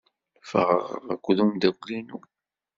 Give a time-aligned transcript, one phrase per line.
[0.43, 2.19] Ffɣeɣ akked umeddakel-inu.